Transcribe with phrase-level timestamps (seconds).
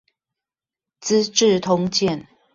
[1.01, 2.25] 資治通鑑